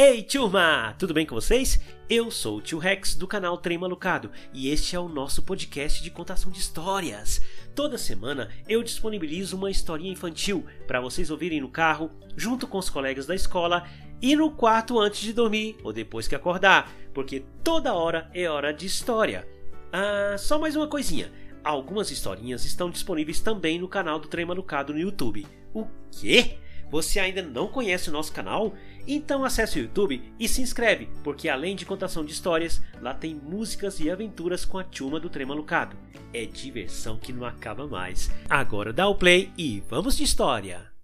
Ei, 0.00 0.22
turma! 0.22 0.94
Tudo 0.96 1.12
bem 1.12 1.26
com 1.26 1.34
vocês? 1.34 1.80
Eu 2.08 2.30
sou 2.30 2.58
o 2.58 2.60
tio 2.60 2.78
Rex 2.78 3.16
do 3.16 3.26
canal 3.26 3.58
Trem 3.58 3.76
Malucado 3.76 4.30
e 4.54 4.70
este 4.70 4.94
é 4.94 5.00
o 5.00 5.08
nosso 5.08 5.42
podcast 5.42 6.00
de 6.00 6.08
contação 6.08 6.52
de 6.52 6.60
histórias. 6.60 7.42
Toda 7.74 7.98
semana 7.98 8.48
eu 8.68 8.80
disponibilizo 8.84 9.56
uma 9.56 9.72
historinha 9.72 10.12
infantil 10.12 10.64
para 10.86 11.00
vocês 11.00 11.32
ouvirem 11.32 11.60
no 11.60 11.68
carro, 11.68 12.12
junto 12.36 12.64
com 12.68 12.78
os 12.78 12.88
colegas 12.88 13.26
da 13.26 13.34
escola 13.34 13.88
e 14.22 14.36
no 14.36 14.52
quarto 14.52 15.00
antes 15.00 15.18
de 15.18 15.32
dormir 15.32 15.76
ou 15.82 15.92
depois 15.92 16.28
que 16.28 16.36
acordar, 16.36 16.92
porque 17.12 17.42
toda 17.64 17.92
hora 17.92 18.30
é 18.32 18.48
hora 18.48 18.72
de 18.72 18.86
história. 18.86 19.48
Ah, 19.92 20.36
só 20.38 20.60
mais 20.60 20.76
uma 20.76 20.86
coisinha. 20.86 21.32
Algumas 21.64 22.12
historinhas 22.12 22.64
estão 22.64 22.88
disponíveis 22.88 23.40
também 23.40 23.80
no 23.80 23.88
canal 23.88 24.20
do 24.20 24.28
Trem 24.28 24.46
Malucado 24.46 24.92
no 24.92 25.00
YouTube. 25.00 25.44
O 25.74 25.88
quê? 26.12 26.56
Você 26.90 27.20
ainda 27.20 27.42
não 27.42 27.68
conhece 27.68 28.08
o 28.08 28.12
nosso 28.12 28.32
canal? 28.32 28.74
Então 29.06 29.44
acesse 29.44 29.78
o 29.78 29.82
YouTube 29.82 30.22
e 30.38 30.48
se 30.48 30.60
inscreve, 30.60 31.08
porque 31.24 31.48
além 31.48 31.74
de 31.74 31.86
contação 31.86 32.24
de 32.24 32.32
histórias, 32.32 32.82
lá 33.00 33.14
tem 33.14 33.34
músicas 33.34 34.00
e 34.00 34.10
aventuras 34.10 34.64
com 34.64 34.78
a 34.78 34.84
turma 34.84 35.18
do 35.18 35.30
Trem 35.30 35.46
Malucado. 35.46 35.96
É 36.32 36.44
diversão 36.44 37.16
que 37.16 37.32
não 37.32 37.46
acaba 37.46 37.86
mais. 37.86 38.30
Agora 38.48 38.92
dá 38.92 39.08
o 39.08 39.14
play 39.14 39.50
e 39.56 39.82
vamos 39.88 40.16
de 40.16 40.24
história! 40.24 40.97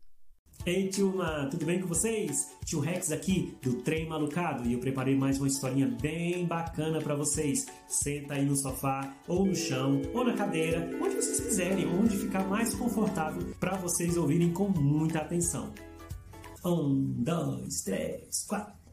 Ei, 0.67 0.89
turma, 0.89 1.47
tudo 1.51 1.67
bem 1.67 1.79
com 1.79 1.87
vocês? 1.87 2.57
Tio 2.65 2.81
Rex 2.81 3.13
aqui 3.13 3.55
do 3.61 3.83
Trem 3.83 4.09
Malucado 4.09 4.67
e 4.67 4.73
eu 4.73 4.79
preparei 4.81 5.15
mais 5.15 5.37
uma 5.37 5.47
historinha 5.47 5.87
bem 6.01 6.47
bacana 6.47 7.03
para 7.03 7.15
vocês. 7.15 7.67
Senta 7.87 8.33
aí 8.33 8.47
no 8.47 8.57
sofá, 8.57 9.15
ou 9.29 9.45
no 9.45 9.55
chão, 9.55 10.01
ou 10.15 10.25
na 10.25 10.33
cadeira, 10.33 10.89
onde 11.03 11.17
vocês 11.17 11.39
quiserem, 11.39 11.87
onde 11.87 12.17
ficar 12.17 12.49
mais 12.49 12.75
confortável 12.75 13.55
para 13.61 13.77
vocês 13.77 14.17
ouvirem 14.17 14.55
com 14.55 14.69
muita 14.71 15.19
atenção. 15.19 15.71
Um, 16.65 17.13
dois, 17.19 17.83
três, 17.83 18.47
quatro. 18.49 18.84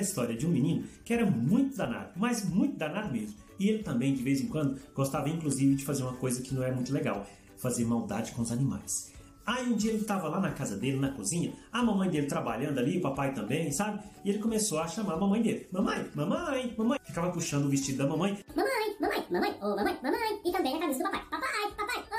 A 0.00 0.02
história 0.02 0.36
de 0.36 0.46
um 0.46 0.50
menino 0.50 0.84
que 1.04 1.12
era 1.12 1.24
muito 1.24 1.76
danado, 1.76 2.10
mas 2.16 2.44
muito 2.44 2.76
danado 2.76 3.12
mesmo. 3.12 3.36
E 3.58 3.68
ele 3.68 3.82
também, 3.82 4.14
de 4.14 4.22
vez 4.22 4.40
em 4.40 4.48
quando, 4.48 4.80
gostava 4.94 5.28
inclusive 5.28 5.76
de 5.76 5.84
fazer 5.84 6.02
uma 6.02 6.14
coisa 6.14 6.42
que 6.42 6.54
não 6.54 6.62
é 6.62 6.72
muito 6.72 6.92
legal: 6.92 7.26
fazer 7.58 7.84
maldade 7.84 8.32
com 8.32 8.42
os 8.42 8.50
animais. 8.50 9.12
Aí 9.46 9.66
um 9.66 9.74
dia 9.74 9.90
ele 9.90 10.02
estava 10.02 10.28
lá 10.28 10.38
na 10.38 10.52
casa 10.52 10.76
dele, 10.76 10.98
na 10.98 11.10
cozinha, 11.10 11.52
a 11.72 11.82
mamãe 11.82 12.08
dele 12.08 12.26
trabalhando 12.26 12.78
ali, 12.78 12.98
o 12.98 13.00
papai 13.00 13.34
também, 13.34 13.72
sabe? 13.72 14.00
E 14.24 14.30
ele 14.30 14.38
começou 14.38 14.78
a 14.78 14.86
chamar 14.86 15.14
a 15.14 15.16
mamãe 15.16 15.42
dele: 15.42 15.66
Mamãe, 15.72 16.08
mamãe, 16.14 16.74
mamãe. 16.76 16.98
Ficava 17.04 17.30
puxando 17.30 17.64
o 17.64 17.68
vestido 17.68 17.98
da 17.98 18.06
mamãe. 18.06 18.38
Mamãe, 18.54 18.96
mamãe, 19.00 19.26
mamãe, 19.30 19.50
ô 19.60 19.72
oh, 19.72 19.76
mamãe, 19.76 19.98
mamãe. 20.02 20.40
E 20.44 20.52
também 20.52 20.76
a 20.76 20.80
camisa 20.80 20.98
do 20.98 21.10
papai, 21.10 21.22
papai, 21.30 21.72
papai. 21.76 22.09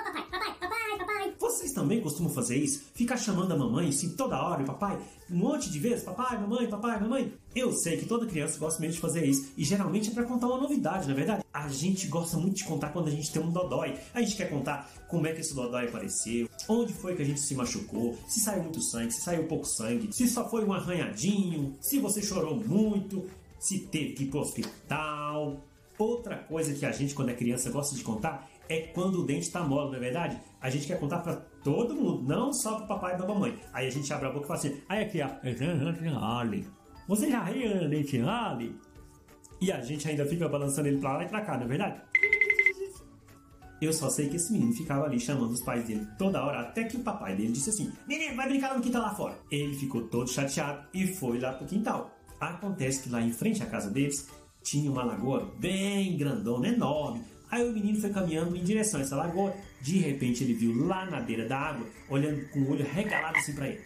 Vocês 1.52 1.74
também 1.74 2.00
costumam 2.00 2.32
fazer 2.32 2.56
isso? 2.56 2.82
Ficar 2.94 3.18
chamando 3.18 3.52
a 3.52 3.58
mamãe 3.58 3.90
assim 3.90 4.16
toda 4.16 4.42
hora, 4.42 4.64
o 4.64 4.66
papai? 4.66 4.98
Um 5.30 5.36
monte 5.36 5.70
de 5.70 5.80
vezes? 5.80 6.04
Papai, 6.04 6.40
mamãe, 6.40 6.70
papai, 6.70 6.98
mamãe? 7.02 7.34
Eu 7.54 7.74
sei 7.74 7.98
que 7.98 8.06
toda 8.06 8.26
criança 8.26 8.58
gosta 8.58 8.80
mesmo 8.80 8.96
de 8.96 9.02
fazer 9.02 9.26
isso. 9.26 9.52
E 9.58 9.66
geralmente 9.66 10.10
é 10.10 10.14
pra 10.14 10.24
contar 10.24 10.48
uma 10.48 10.58
novidade, 10.58 11.08
na 11.08 11.14
é 11.14 11.16
verdade? 11.16 11.44
A 11.54 11.68
gente 11.68 12.08
gosta 12.08 12.38
muito 12.38 12.56
de 12.56 12.64
contar 12.64 12.90
quando 12.94 13.10
a 13.10 13.12
gente 13.12 13.30
tem 13.30 13.42
um 13.42 13.52
dodói. 13.52 13.98
A 14.14 14.22
gente 14.22 14.38
quer 14.38 14.50
contar 14.50 14.90
como 15.10 15.28
é 15.28 15.34
que 15.34 15.42
esse 15.42 15.54
dodói 15.54 15.90
apareceu, 15.90 16.50
onde 16.70 16.94
foi 16.94 17.16
que 17.18 17.22
a 17.22 17.26
gente 17.26 17.42
se 17.42 17.54
machucou, 17.54 18.18
se 18.30 18.40
saiu 18.40 18.64
muito 18.64 18.82
sangue, 18.82 19.12
se 19.12 19.22
saiu 19.22 19.46
pouco 19.46 19.66
sangue, 19.66 20.10
se 20.14 20.30
só 20.30 20.50
foi 20.50 20.64
um 20.64 20.72
arranhadinho, 20.72 21.76
se 21.82 22.00
você 22.00 22.22
chorou 22.22 22.56
muito, 22.56 23.30
se 23.60 23.80
teve 23.80 24.14
que 24.14 24.24
ir 24.24 24.28
pro 24.28 24.40
hospital. 24.40 25.60
Outra 25.98 26.38
coisa 26.38 26.74
que 26.74 26.86
a 26.86 26.94
gente, 26.94 27.14
quando 27.14 27.30
é 27.30 27.34
criança, 27.34 27.70
gosta 27.70 27.94
de 27.94 28.04
contar 28.04 28.50
é 28.70 28.80
quando 28.94 29.22
o 29.22 29.26
dente 29.26 29.52
tá 29.52 29.62
mole, 29.62 29.90
não 29.90 29.98
é 29.98 30.00
verdade? 30.00 30.40
A 30.62 30.70
gente 30.70 30.86
quer 30.86 31.00
contar 31.00 31.20
para 31.20 31.36
todo 31.64 31.96
mundo, 31.96 32.24
não 32.24 32.54
só 32.54 32.78
pro 32.78 32.88
papai 32.88 33.16
e 33.16 33.18
pra 33.18 33.28
mamãe. 33.28 33.60
Aí 33.74 33.88
a 33.88 33.90
gente 33.90 34.14
abre 34.14 34.28
a 34.28 34.32
boca 34.32 34.46
e 34.46 34.48
fala 34.48 34.60
assim: 34.60 34.82
aí 34.88 35.04
aqui, 35.04 35.22
ó, 35.22 35.30
você 37.08 37.30
já 37.30 37.44
riu 37.44 37.90
dente 37.90 38.20
mole? 38.20 38.80
E 39.60 39.72
a 39.72 39.82
gente 39.82 40.08
ainda 40.08 40.26
fica 40.26 40.48
balançando 40.48 40.88
ele 40.88 41.00
pra 41.00 41.18
lá 41.18 41.24
e 41.24 41.28
pra 41.28 41.42
cá, 41.42 41.58
não 41.58 41.66
é 41.66 41.68
verdade? 41.68 42.02
Eu 43.82 43.92
só 43.92 44.10
sei 44.12 44.30
que 44.30 44.36
esse 44.36 44.54
menino 44.54 44.74
ficava 44.74 45.06
ali 45.06 45.20
chamando 45.20 45.52
os 45.52 45.64
pais 45.64 45.88
dele 45.88 46.08
toda 46.16 46.44
hora, 46.44 46.60
até 46.62 46.84
que 46.84 46.98
o 46.98 47.00
papai 47.00 47.36
dele 47.36 47.52
disse 47.52 47.72
assim: 47.72 47.92
Menino, 48.08 48.36
vai 48.36 48.48
brincar 48.48 48.76
no 48.76 48.82
quintal 48.82 49.02
lá 49.02 49.16
fora. 49.16 49.40
Ele 49.50 49.76
ficou 49.76 50.04
todo 50.04 50.30
chateado 50.30 50.88
e 50.94 51.08
foi 51.08 51.40
lá 51.40 51.54
pro 51.54 51.66
quintal. 51.66 52.12
Acontece 52.40 53.02
que 53.02 53.10
lá 53.10 53.20
em 53.22 53.32
frente 53.32 53.64
à 53.64 53.66
casa 53.66 53.90
deles 53.90 54.30
tinha 54.62 54.92
uma 54.92 55.04
lagoa 55.04 55.52
bem 55.60 56.16
grandona, 56.16 56.68
enorme, 56.68 57.24
Aí 57.52 57.68
o 57.68 57.74
menino 57.74 58.00
foi 58.00 58.10
caminhando 58.10 58.56
em 58.56 58.64
direção 58.64 59.02
a 59.02 59.04
essa 59.04 59.16
lagoa. 59.16 59.54
De 59.82 59.98
repente 59.98 60.44
ele 60.44 60.54
viu 60.54 60.74
lá 60.88 61.06
na 61.06 61.20
beira 61.20 61.46
da 61.46 61.60
água, 61.60 61.86
olhando 62.10 62.48
com 62.50 62.60
o 62.62 62.72
olho 62.72 62.86
regalado 62.86 63.38
assim 63.38 63.54
para 63.54 63.68
ele. 63.68 63.82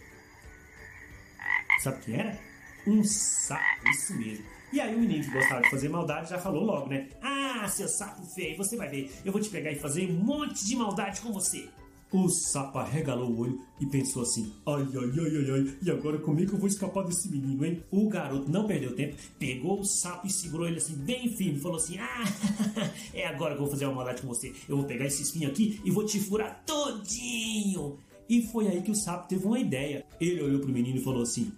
Sabe 1.80 1.96
o 1.96 2.00
que 2.00 2.14
era? 2.14 2.38
Um 2.86 3.02
sapo, 3.02 3.88
isso 3.90 4.16
mesmo. 4.16 4.44
E 4.72 4.80
aí 4.80 4.94
o 4.94 4.98
menino 4.98 5.24
que 5.24 5.30
gostava 5.30 5.62
de 5.62 5.70
fazer 5.70 5.88
maldade 5.88 6.30
já 6.30 6.38
falou 6.38 6.64
logo, 6.64 6.88
né? 6.88 7.08
Ah, 7.20 7.66
seu 7.68 7.88
sapo 7.88 8.24
feio, 8.26 8.56
você 8.56 8.76
vai 8.76 8.88
ver. 8.88 9.12
Eu 9.24 9.32
vou 9.32 9.40
te 9.40 9.50
pegar 9.50 9.72
e 9.72 9.76
fazer 9.76 10.08
um 10.10 10.14
monte 10.14 10.64
de 10.64 10.76
maldade 10.76 11.20
com 11.20 11.32
você. 11.32 11.68
O 12.16 12.30
sapo 12.30 12.78
arregalou 12.78 13.30
o 13.30 13.40
olho 13.40 13.60
e 13.78 13.84
pensou 13.84 14.22
assim: 14.22 14.50
ai, 14.64 14.88
ai, 14.94 15.10
ai, 15.20 15.36
ai, 15.36 15.50
ai, 15.50 15.76
e 15.82 15.90
agora 15.90 16.18
como 16.18 16.40
é 16.40 16.46
que 16.46 16.54
eu 16.54 16.58
vou 16.58 16.66
escapar 16.66 17.04
desse 17.04 17.30
menino, 17.30 17.62
hein? 17.62 17.82
O 17.90 18.08
garoto 18.08 18.50
não 18.50 18.66
perdeu 18.66 18.96
tempo, 18.96 19.16
pegou 19.38 19.80
o 19.80 19.84
sapo 19.84 20.26
e 20.26 20.30
segurou 20.30 20.66
ele 20.66 20.78
assim, 20.78 20.94
bem 20.94 21.36
firme, 21.36 21.60
falou 21.60 21.76
assim: 21.76 21.98
ah, 21.98 22.24
é 23.12 23.26
agora 23.26 23.54
que 23.54 23.60
eu 23.60 23.64
vou 23.64 23.70
fazer 23.70 23.84
uma 23.84 23.96
maldade 23.96 24.22
com 24.22 24.28
você. 24.28 24.50
Eu 24.66 24.78
vou 24.78 24.86
pegar 24.86 25.04
esse 25.04 25.24
espinho 25.24 25.50
aqui 25.50 25.78
e 25.84 25.90
vou 25.90 26.06
te 26.06 26.18
furar 26.18 26.62
todinho. 26.64 27.98
E 28.30 28.46
foi 28.46 28.66
aí 28.66 28.80
que 28.80 28.90
o 28.90 28.96
sapo 28.96 29.28
teve 29.28 29.44
uma 29.44 29.60
ideia. 29.60 30.02
Ele 30.18 30.40
olhou 30.40 30.60
pro 30.60 30.72
menino 30.72 30.96
e 30.96 31.04
falou 31.04 31.22
assim: 31.22 31.52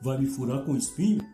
vai 0.00 0.18
me 0.18 0.26
furar 0.26 0.64
com 0.64 0.76
espinho? 0.76 1.20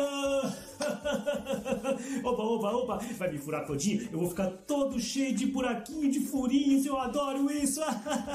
Ah! 0.00 0.54
opa, 2.22 2.42
opa, 2.42 2.70
opa, 2.70 2.96
vai 3.18 3.32
me 3.32 3.38
furar 3.38 3.66
todinho? 3.66 4.08
Eu 4.12 4.18
vou 4.18 4.28
ficar 4.28 4.48
todo 4.66 4.98
cheio 5.00 5.34
de 5.34 5.46
buraquinho, 5.46 6.10
de 6.10 6.20
furinhos, 6.20 6.84
eu 6.86 6.96
adoro 6.98 7.50
isso. 7.50 7.80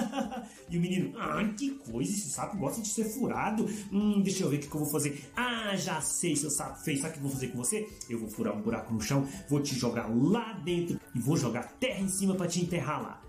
e 0.69 0.77
o 0.77 0.81
menino, 0.81 1.13
ah, 1.17 1.43
que 1.57 1.71
coisa, 1.71 2.11
esse 2.11 2.29
sapo 2.29 2.57
gosta 2.57 2.81
de 2.81 2.87
ser 2.87 3.05
furado. 3.05 3.65
Hum, 3.91 4.21
deixa 4.21 4.43
eu 4.43 4.49
ver 4.49 4.57
o 4.57 4.59
que, 4.59 4.67
que 4.67 4.75
eu 4.75 4.81
vou 4.81 4.89
fazer. 4.89 5.23
Ah, 5.35 5.75
já 5.75 6.01
sei, 6.01 6.35
seu 6.35 6.49
sapo 6.49 6.83
feio, 6.83 6.99
sabe 6.99 7.09
o 7.09 7.13
que 7.13 7.19
eu 7.19 7.23
vou 7.23 7.31
fazer 7.31 7.47
com 7.47 7.57
você? 7.57 7.89
Eu 8.09 8.19
vou 8.19 8.29
furar 8.29 8.55
um 8.55 8.61
buraco 8.61 8.93
no 8.93 9.01
chão, 9.01 9.27
vou 9.49 9.61
te 9.61 9.75
jogar 9.75 10.07
lá 10.13 10.53
dentro 10.53 10.99
e 11.15 11.19
vou 11.19 11.37
jogar 11.37 11.73
terra 11.79 11.99
em 11.99 12.09
cima 12.09 12.35
para 12.35 12.47
te 12.47 12.61
enterrar 12.61 13.01
lá. 13.01 13.21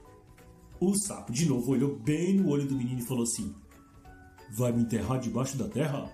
O 0.81 0.95
sapo 0.95 1.33
de 1.33 1.47
novo 1.47 1.73
olhou 1.73 1.97
bem 1.97 2.35
no 2.35 2.49
olho 2.49 2.67
do 2.67 2.75
menino 2.75 3.01
e 3.01 3.07
falou 3.07 3.23
assim: 3.23 3.55
Vai 4.51 4.73
me 4.73 4.83
enterrar 4.83 5.19
debaixo 5.19 5.57
da 5.57 5.69
terra? 5.69 6.11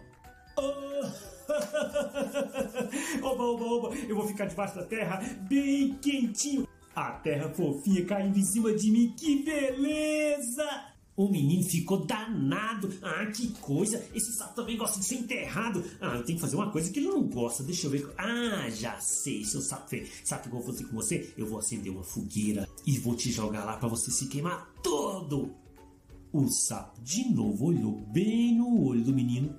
Oba, 3.23 3.45
oba, 3.45 3.65
oba, 3.65 3.97
eu 3.97 4.17
vou 4.17 4.27
ficar 4.27 4.47
debaixo 4.47 4.75
da 4.77 4.85
terra 4.85 5.19
bem 5.49 5.95
quentinho. 5.95 6.67
A 6.95 7.13
terra 7.13 7.49
fofinha 7.51 8.05
caindo 8.05 8.39
em 8.39 8.45
cima 8.45 8.73
de 8.73 8.91
mim, 8.91 9.15
que 9.17 9.43
beleza! 9.43 10.91
O 11.17 11.29
menino 11.29 11.63
ficou 11.65 12.07
danado. 12.07 12.91
Ah, 13.03 13.27
que 13.27 13.49
coisa! 13.61 14.03
Esse 14.15 14.33
sapo 14.33 14.55
também 14.55 14.77
gosta 14.77 14.99
de 14.99 15.05
ser 15.05 15.17
enterrado. 15.17 15.85
Ah, 16.01 16.17
eu 16.17 16.25
tenho 16.25 16.39
que 16.39 16.41
fazer 16.41 16.57
uma 16.57 16.71
coisa 16.71 16.91
que 16.91 16.99
ele 16.99 17.09
não 17.09 17.23
gosta. 17.25 17.63
Deixa 17.63 17.87
eu 17.87 17.91
ver. 17.91 18.11
Ah, 18.17 18.71
já 18.71 18.99
sei, 19.01 19.45
seu 19.45 19.61
sapo 19.61 19.91
feio. 19.91 20.09
Sabe 20.25 20.41
o 20.41 20.43
que 20.45 20.57
eu 20.57 20.61
vou 20.63 20.73
fazer 20.73 20.85
com 20.85 20.97
você? 20.97 21.35
Eu 21.37 21.47
vou 21.47 21.59
acender 21.59 21.93
uma 21.93 22.03
fogueira 22.03 22.67
e 22.87 22.99
vou 22.99 23.15
te 23.15 23.31
jogar 23.31 23.65
lá 23.65 23.77
para 23.77 23.89
você 23.89 24.11
se 24.11 24.29
queimar 24.29 24.73
todo. 24.83 25.55
O 26.33 26.49
sapo 26.49 27.01
de 27.03 27.29
novo 27.31 27.67
olhou 27.67 28.01
bem 28.13 28.57
no 28.57 28.83
olho 28.87 29.05
do 29.05 29.13
menino. 29.13 29.55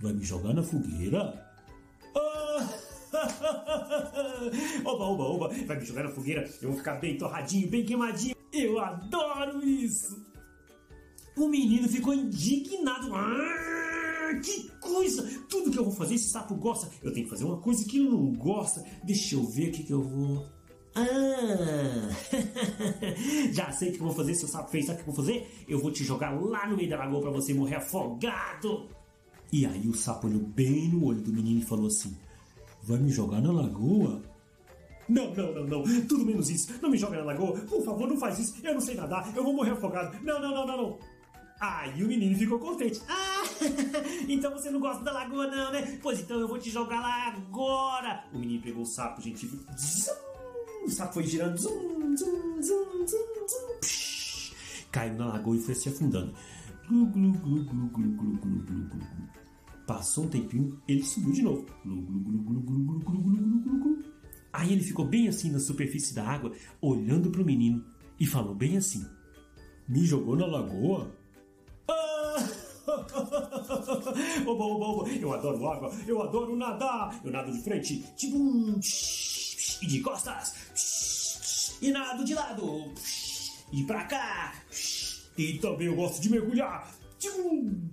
Vai 0.00 0.12
me 0.12 0.24
jogar 0.24 0.54
na 0.54 0.62
fogueira? 0.62 1.47
Oba, 4.84 5.04
oba, 5.04 5.24
oba, 5.24 5.48
vai 5.66 5.78
me 5.78 5.84
jogar 5.84 6.04
na 6.04 6.10
fogueira, 6.10 6.48
eu 6.62 6.68
vou 6.70 6.78
ficar 6.78 6.94
bem 6.94 7.16
torradinho, 7.16 7.68
bem 7.68 7.84
queimadinho. 7.84 8.36
Eu 8.52 8.78
adoro 8.78 9.64
isso! 9.66 10.26
O 11.36 11.48
menino 11.48 11.88
ficou 11.88 12.14
indignado. 12.14 13.14
Ah, 13.14 14.40
que 14.42 14.68
coisa! 14.80 15.22
Tudo 15.48 15.70
que 15.70 15.78
eu 15.78 15.84
vou 15.84 15.92
fazer, 15.92 16.14
esse 16.14 16.30
sapo 16.30 16.54
gosta. 16.56 16.90
Eu 17.02 17.12
tenho 17.12 17.26
que 17.26 17.30
fazer 17.30 17.44
uma 17.44 17.58
coisa 17.58 17.84
que 17.84 17.98
ele 17.98 18.10
não 18.10 18.32
gosta. 18.32 18.84
Deixa 19.04 19.36
eu 19.36 19.44
ver 19.44 19.68
o 19.68 19.72
que, 19.72 19.84
que 19.84 19.92
eu 19.92 20.02
vou. 20.02 20.46
Ah! 20.96 22.08
Já 23.52 23.70
sei 23.70 23.90
o 23.90 23.92
que 23.92 24.00
eu 24.00 24.06
vou 24.06 24.14
fazer, 24.14 24.34
seu 24.34 24.48
sapo 24.48 24.70
fez. 24.70 24.86
Sabe 24.86 25.00
o 25.00 25.04
que 25.04 25.10
eu 25.10 25.14
vou 25.14 25.24
fazer? 25.24 25.46
Eu 25.68 25.78
vou 25.78 25.92
te 25.92 26.02
jogar 26.02 26.30
lá 26.30 26.68
no 26.68 26.76
meio 26.76 26.90
da 26.90 26.96
lagoa 26.96 27.20
para 27.20 27.30
você 27.30 27.54
morrer 27.54 27.76
afogado. 27.76 28.88
E 29.52 29.64
aí 29.64 29.88
o 29.88 29.94
sapo 29.94 30.26
olhou 30.26 30.40
bem 30.40 30.88
no 30.88 31.06
olho 31.06 31.20
do 31.20 31.32
menino 31.32 31.60
e 31.60 31.64
falou 31.64 31.86
assim: 31.86 32.16
Vai 32.88 32.98
me 33.00 33.10
jogar 33.10 33.42
na 33.42 33.52
lagoa? 33.52 34.22
Não, 35.10 35.34
não, 35.34 35.52
não, 35.52 35.64
não. 35.66 36.06
Tudo 36.06 36.24
menos 36.24 36.48
isso. 36.48 36.72
Não 36.80 36.88
me 36.88 36.96
joga 36.96 37.18
na 37.18 37.24
lagoa. 37.24 37.52
Por 37.60 37.84
favor, 37.84 38.08
não 38.08 38.16
faz 38.16 38.38
isso. 38.38 38.54
Eu 38.64 38.72
não 38.72 38.80
sei 38.80 38.94
nadar. 38.94 39.30
Eu 39.36 39.44
vou 39.44 39.52
morrer 39.52 39.72
afogado. 39.72 40.18
Não, 40.24 40.40
não, 40.40 40.50
não, 40.50 40.66
não, 40.66 40.76
não. 40.78 40.98
Aí 41.60 42.02
o 42.02 42.08
menino 42.08 42.34
ficou 42.38 42.58
contente. 42.58 43.02
Ah, 43.06 43.42
então 44.26 44.50
você 44.52 44.70
não 44.70 44.80
gosta 44.80 45.04
da 45.04 45.12
lagoa, 45.12 45.48
não, 45.48 45.70
né? 45.70 45.98
Pois 46.02 46.20
então 46.20 46.40
eu 46.40 46.48
vou 46.48 46.58
te 46.58 46.70
jogar 46.70 47.00
lá 47.00 47.26
agora. 47.26 48.24
O 48.32 48.38
menino 48.38 48.62
pegou 48.62 48.82
o 48.82 48.86
sapo, 48.86 49.20
gente. 49.20 49.46
Zum, 49.46 50.14
o 50.86 50.90
sapo 50.90 51.12
foi 51.12 51.26
girando. 51.26 51.58
Zum, 51.58 52.16
zum, 52.16 52.62
zum, 52.62 53.06
zum, 53.06 53.48
zum, 53.48 53.80
psh, 53.82 54.54
caiu 54.90 55.14
na 55.14 55.26
lagoa 55.26 55.56
e 55.56 55.60
foi 55.60 55.74
se 55.74 55.90
afundando. 55.90 56.32
Glu, 56.88 57.04
glu, 57.06 57.32
glu, 57.32 57.64
glu, 57.64 57.88
glu, 57.88 58.08
glu, 58.12 58.38
glu, 58.38 58.62
glu, 58.62 58.88
glu. 58.88 59.28
Passou 59.88 60.24
um 60.24 60.28
tempinho, 60.28 60.78
ele 60.86 61.02
subiu 61.02 61.32
de 61.32 61.40
novo. 61.40 61.64
Aí 64.52 64.70
ele 64.70 64.82
ficou 64.82 65.06
bem 65.06 65.28
assim 65.28 65.50
na 65.50 65.58
superfície 65.58 66.14
da 66.14 66.28
água, 66.28 66.52
olhando 66.78 67.30
para 67.30 67.40
o 67.40 67.44
menino 67.44 67.82
e 68.20 68.26
falou 68.26 68.54
bem 68.54 68.76
assim: 68.76 69.02
Me 69.88 70.04
jogou 70.04 70.36
na 70.36 70.44
lagoa? 70.44 71.10
Ah! 71.88 72.36
oba, 74.46 74.64
oba, 74.64 74.84
oba. 74.84 75.08
Eu 75.08 75.32
adoro 75.32 75.66
água, 75.66 75.90
eu 76.06 76.20
adoro 76.20 76.54
nadar. 76.54 77.18
Eu 77.24 77.32
nado 77.32 77.50
de 77.50 77.62
frente, 77.62 78.04
tibum, 78.14 78.78
tipo 78.80 79.84
e 79.84 79.86
de 79.86 80.00
costas, 80.00 81.78
e 81.80 81.90
nado 81.90 82.24
de 82.24 82.34
lado, 82.34 82.92
e 83.72 83.84
pra 83.84 84.04
cá. 84.04 84.54
E 85.38 85.56
também 85.58 85.86
eu 85.86 85.96
gosto 85.96 86.20
de 86.20 86.28
mergulhar. 86.28 86.94
Tibum. 87.18 87.88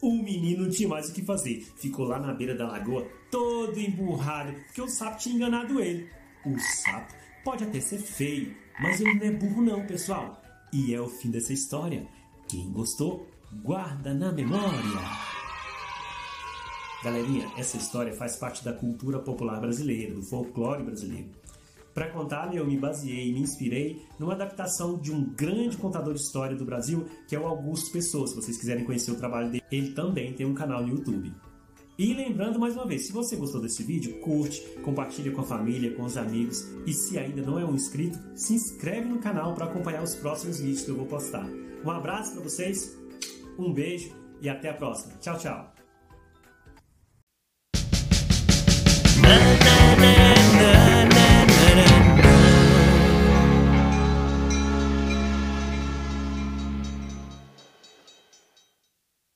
O 0.00 0.12
menino 0.22 0.64
não 0.64 0.70
tinha 0.70 0.88
mais 0.88 1.08
o 1.08 1.12
que 1.12 1.22
fazer. 1.22 1.66
Ficou 1.76 2.06
lá 2.06 2.18
na 2.18 2.34
beira 2.34 2.54
da 2.54 2.66
lagoa, 2.66 3.06
todo 3.30 3.78
emburrado, 3.78 4.52
porque 4.52 4.82
o 4.82 4.88
sapo 4.88 5.18
tinha 5.18 5.34
enganado 5.34 5.80
ele. 5.80 6.08
O 6.44 6.58
sapo 6.58 7.14
pode 7.44 7.64
até 7.64 7.80
ser 7.80 7.98
feio, 7.98 8.54
mas 8.80 9.00
ele 9.00 9.14
não 9.14 9.26
é 9.26 9.30
burro 9.30 9.62
não, 9.62 9.86
pessoal. 9.86 10.42
E 10.72 10.94
é 10.94 11.00
o 11.00 11.08
fim 11.08 11.30
dessa 11.30 11.52
história. 11.52 12.06
Quem 12.48 12.70
gostou, 12.72 13.28
guarda 13.62 14.12
na 14.12 14.32
memória. 14.32 14.80
Galerinha, 17.02 17.50
essa 17.56 17.76
história 17.76 18.14
faz 18.14 18.36
parte 18.36 18.64
da 18.64 18.72
cultura 18.72 19.18
popular 19.18 19.60
brasileira, 19.60 20.14
do 20.14 20.22
folclore 20.22 20.82
brasileiro. 20.82 21.30
Para 21.94 22.10
contar, 22.10 22.52
eu 22.52 22.66
me 22.66 22.76
baseei 22.76 23.28
e 23.28 23.32
me 23.32 23.40
inspirei 23.40 24.02
numa 24.18 24.32
adaptação 24.34 24.98
de 24.98 25.12
um 25.12 25.24
grande 25.32 25.76
contador 25.76 26.12
de 26.12 26.20
história 26.20 26.56
do 26.56 26.64
Brasil, 26.64 27.06
que 27.28 27.36
é 27.36 27.38
o 27.38 27.46
Augusto 27.46 27.92
Pessoa. 27.92 28.26
Se 28.26 28.34
vocês 28.34 28.58
quiserem 28.58 28.84
conhecer 28.84 29.12
o 29.12 29.16
trabalho 29.16 29.48
dele, 29.48 29.62
ele 29.70 29.92
também 29.92 30.32
tem 30.32 30.44
um 30.44 30.54
canal 30.54 30.82
no 30.82 30.88
YouTube. 30.88 31.32
E 31.96 32.12
lembrando 32.12 32.58
mais 32.58 32.74
uma 32.74 32.84
vez, 32.84 33.06
se 33.06 33.12
você 33.12 33.36
gostou 33.36 33.60
desse 33.60 33.84
vídeo, 33.84 34.18
curte, 34.18 34.60
compartilha 34.82 35.30
com 35.30 35.42
a 35.42 35.44
família, 35.44 35.94
com 35.94 36.02
os 36.02 36.16
amigos 36.16 36.66
e 36.84 36.92
se 36.92 37.16
ainda 37.16 37.40
não 37.40 37.56
é 37.56 37.64
um 37.64 37.76
inscrito, 37.76 38.18
se 38.34 38.54
inscreve 38.54 39.08
no 39.08 39.20
canal 39.20 39.54
para 39.54 39.66
acompanhar 39.66 40.02
os 40.02 40.16
próximos 40.16 40.58
vídeos 40.58 40.82
que 40.82 40.90
eu 40.90 40.96
vou 40.96 41.06
postar. 41.06 41.48
Um 41.84 41.90
abraço 41.92 42.32
para 42.32 42.42
vocês, 42.42 42.98
um 43.56 43.72
beijo 43.72 44.10
e 44.40 44.48
até 44.48 44.70
a 44.70 44.74
próxima. 44.74 45.14
Tchau, 45.20 45.38
tchau. 45.38 45.72